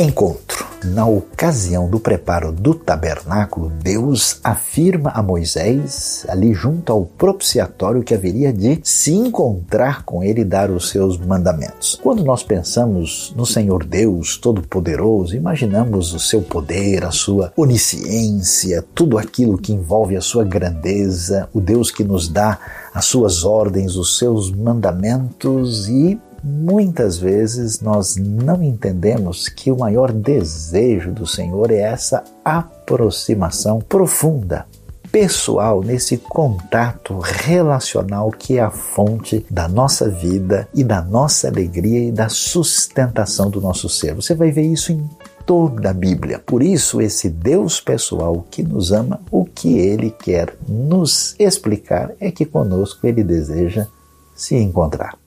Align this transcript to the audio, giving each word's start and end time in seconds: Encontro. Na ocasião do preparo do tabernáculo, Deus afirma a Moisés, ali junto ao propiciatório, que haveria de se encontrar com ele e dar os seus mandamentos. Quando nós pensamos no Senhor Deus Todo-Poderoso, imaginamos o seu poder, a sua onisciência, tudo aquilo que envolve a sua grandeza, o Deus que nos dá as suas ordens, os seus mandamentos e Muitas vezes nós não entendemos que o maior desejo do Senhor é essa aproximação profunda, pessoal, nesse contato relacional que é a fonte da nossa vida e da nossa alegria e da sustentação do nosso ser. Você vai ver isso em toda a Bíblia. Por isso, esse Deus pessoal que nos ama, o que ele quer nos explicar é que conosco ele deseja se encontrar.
Encontro. 0.00 0.69
Na 0.84 1.06
ocasião 1.06 1.90
do 1.90 2.00
preparo 2.00 2.50
do 2.50 2.74
tabernáculo, 2.74 3.70
Deus 3.82 4.40
afirma 4.42 5.10
a 5.10 5.22
Moisés, 5.22 6.24
ali 6.26 6.54
junto 6.54 6.90
ao 6.90 7.04
propiciatório, 7.04 8.02
que 8.02 8.14
haveria 8.14 8.50
de 8.50 8.80
se 8.82 9.12
encontrar 9.12 10.04
com 10.04 10.24
ele 10.24 10.40
e 10.40 10.44
dar 10.44 10.70
os 10.70 10.88
seus 10.88 11.18
mandamentos. 11.18 12.00
Quando 12.02 12.24
nós 12.24 12.42
pensamos 12.42 13.34
no 13.36 13.44
Senhor 13.44 13.84
Deus 13.84 14.38
Todo-Poderoso, 14.38 15.36
imaginamos 15.36 16.14
o 16.14 16.18
seu 16.18 16.40
poder, 16.40 17.04
a 17.04 17.10
sua 17.10 17.52
onisciência, 17.56 18.82
tudo 18.94 19.18
aquilo 19.18 19.58
que 19.58 19.74
envolve 19.74 20.16
a 20.16 20.20
sua 20.22 20.44
grandeza, 20.44 21.48
o 21.52 21.60
Deus 21.60 21.90
que 21.90 22.02
nos 22.02 22.26
dá 22.26 22.58
as 22.94 23.04
suas 23.04 23.44
ordens, 23.44 23.96
os 23.96 24.18
seus 24.18 24.50
mandamentos 24.50 25.88
e 25.88 26.18
Muitas 26.42 27.18
vezes 27.18 27.80
nós 27.80 28.16
não 28.16 28.62
entendemos 28.62 29.48
que 29.48 29.70
o 29.70 29.78
maior 29.78 30.10
desejo 30.10 31.12
do 31.12 31.26
Senhor 31.26 31.70
é 31.70 31.80
essa 31.80 32.24
aproximação 32.42 33.78
profunda, 33.78 34.66
pessoal, 35.12 35.82
nesse 35.82 36.16
contato 36.16 37.18
relacional 37.18 38.30
que 38.30 38.56
é 38.56 38.62
a 38.62 38.70
fonte 38.70 39.44
da 39.50 39.68
nossa 39.68 40.08
vida 40.08 40.66
e 40.72 40.82
da 40.82 41.02
nossa 41.02 41.48
alegria 41.48 42.08
e 42.08 42.12
da 42.12 42.30
sustentação 42.30 43.50
do 43.50 43.60
nosso 43.60 43.88
ser. 43.88 44.14
Você 44.14 44.34
vai 44.34 44.50
ver 44.50 44.62
isso 44.62 44.92
em 44.92 45.10
toda 45.44 45.90
a 45.90 45.94
Bíblia. 45.94 46.38
Por 46.38 46.62
isso, 46.62 47.02
esse 47.02 47.28
Deus 47.28 47.80
pessoal 47.80 48.46
que 48.50 48.62
nos 48.62 48.92
ama, 48.92 49.20
o 49.30 49.44
que 49.44 49.76
ele 49.76 50.10
quer 50.10 50.54
nos 50.66 51.34
explicar 51.38 52.12
é 52.18 52.30
que 52.30 52.46
conosco 52.46 53.06
ele 53.06 53.22
deseja 53.22 53.86
se 54.34 54.56
encontrar. 54.56 55.19